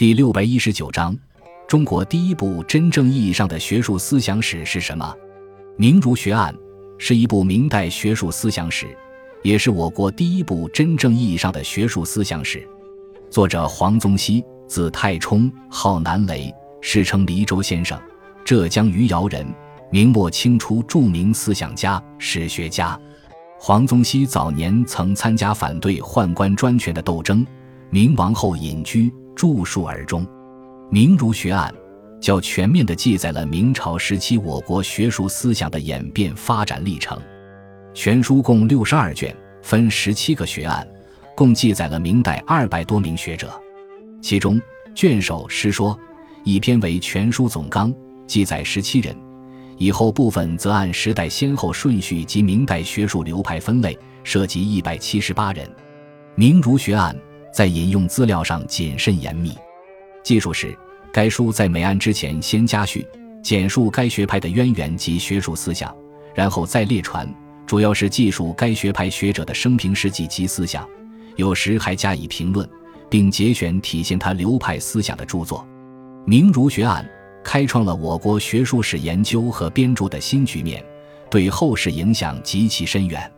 [0.00, 1.14] 第六百一十九章：
[1.68, 5.14] 中国第一部真正意义上的学术思想史是什么？
[5.76, 6.54] 《明儒学案》
[6.96, 8.86] 是一部明代学术思想史，
[9.42, 12.66] 也是我国第一部真正意义上的学术思想史。
[13.28, 18.00] 作者黄宗羲，字太冲，号南雷，世称黎州先生，
[18.42, 19.46] 浙江余姚人，
[19.90, 22.98] 明末清初著名思想家、史学家。
[23.58, 27.46] 黄宗羲早年曾参加反对宦官专权的斗争，
[27.90, 29.12] 明亡后隐居。
[29.34, 30.24] 著述而终，
[30.90, 31.72] 《明儒学案》
[32.20, 37.18] 较全面地记载了明朝时期我国学术思想的演变发展历程。
[37.94, 40.86] 全书共六十二卷，分十七个学案，
[41.34, 43.50] 共记载了明代二百多名学者。
[44.20, 44.60] 其中，
[44.94, 45.94] 卷首《诗说》
[46.44, 47.94] 一篇为全书总纲，
[48.26, 49.14] 记载十七人；
[49.78, 55.66] 以后部分则按时代先后顺序及明代学术流派分类，涉及一百七十八人。
[56.34, 57.14] 《明儒学案》。
[57.52, 59.56] 在引用资料上谨慎严密。
[60.22, 60.76] 记述是，
[61.12, 63.06] 该书在每案之前先加序，
[63.42, 65.94] 简述该学派的渊源及学术思想，
[66.34, 67.28] 然后再列传，
[67.66, 70.86] 主要是记述该学派学者的生平事迹及思想，
[71.36, 72.68] 有时还加以评论，
[73.08, 75.66] 并节选体现他流派思想的著作。
[76.28, 77.02] 《明儒学案》
[77.42, 80.84] 开创了我国学术史研究和编著的新局面，
[81.30, 83.32] 对后世影响极其深远。